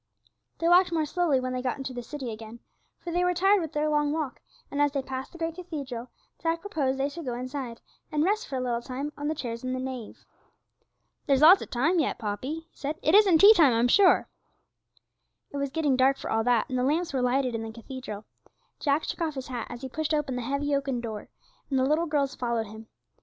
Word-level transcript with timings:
They 0.57 0.67
walked 0.67 0.91
more 0.91 1.05
slowly 1.05 1.39
when 1.39 1.53
they 1.53 1.61
got 1.61 1.77
into 1.77 1.93
the 1.93 2.01
city 2.01 2.31
again, 2.31 2.59
for 3.01 3.11
they 3.11 3.23
were 3.23 3.35
tired 3.35 3.61
with 3.61 3.73
their 3.73 3.87
long 3.87 4.11
walk, 4.11 4.41
and 4.71 4.81
as 4.81 4.91
they 4.91 5.03
passed 5.03 5.31
the 5.31 5.37
great 5.37 5.53
cathedral 5.53 6.09
Jack 6.41 6.61
proposed 6.61 6.97
that 6.97 7.03
they 7.03 7.09
should 7.09 7.25
go 7.25 7.35
inside 7.35 7.81
and 8.11 8.23
rest 8.23 8.47
for 8.47 8.55
a 8.55 8.59
little 8.59 8.81
time 8.81 9.13
on 9.15 9.27
the 9.27 9.35
chairs 9.35 9.63
in 9.63 9.73
the 9.73 9.79
nave. 9.79 10.25
'There's 11.27 11.43
lots 11.43 11.61
of 11.61 11.69
time 11.69 11.99
yet, 11.99 12.17
Poppy,' 12.17 12.61
he 12.61 12.69
said; 12.73 12.97
'it 13.03 13.13
isn't 13.13 13.37
tea 13.37 13.53
time, 13.53 13.73
I'm 13.73 13.87
sure.' 13.87 14.27
It 15.51 15.57
was 15.57 15.69
getting 15.69 15.95
dark 15.97 16.17
for 16.17 16.31
all 16.31 16.43
that, 16.45 16.67
and 16.67 16.79
the 16.79 16.83
lamps 16.83 17.13
were 17.13 17.21
lighted 17.21 17.53
in 17.53 17.61
the 17.61 17.71
cathedral. 17.71 18.25
Jack 18.79 19.03
took 19.03 19.21
off 19.21 19.35
his 19.35 19.49
hat 19.49 19.67
as 19.69 19.83
he 19.83 19.87
pushed 19.87 20.15
open 20.15 20.35
the 20.35 20.41
heavy 20.41 20.73
oaken 20.75 20.99
door, 20.99 21.29
and 21.69 21.77
the 21.77 21.85
little 21.85 22.07
girls 22.07 22.33
followed 22.33 22.65
him. 22.65 22.87